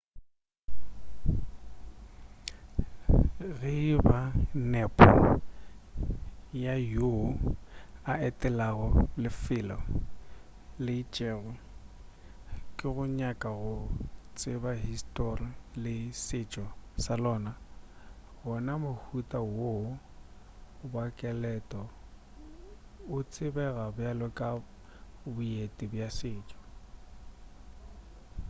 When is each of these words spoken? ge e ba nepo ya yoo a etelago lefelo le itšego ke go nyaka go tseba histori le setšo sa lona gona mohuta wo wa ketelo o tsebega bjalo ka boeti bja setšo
ge 3.57 3.69
e 3.93 3.95
ba 4.07 4.19
nepo 4.71 5.07
ya 6.63 6.75
yoo 6.93 7.23
a 8.11 8.13
etelago 8.27 8.87
lefelo 9.21 9.77
le 10.83 10.93
itšego 11.01 11.49
ke 12.77 12.87
go 12.95 13.03
nyaka 13.19 13.49
go 13.61 13.75
tseba 14.37 14.71
histori 14.87 15.47
le 15.83 15.93
setšo 16.25 16.65
sa 17.03 17.13
lona 17.23 17.51
gona 18.43 18.73
mohuta 18.83 19.39
wo 19.55 19.65
wa 20.93 21.05
ketelo 21.17 21.83
o 23.15 23.17
tsebega 23.31 23.85
bjalo 23.95 24.27
ka 24.37 24.47
boeti 25.33 25.85
bja 25.91 26.07
setšo 26.19 26.59